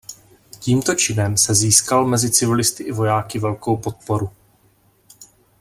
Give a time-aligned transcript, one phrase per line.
[0.59, 4.29] Tímto činem se získal mezi civilisty i vojáky velkou podporu.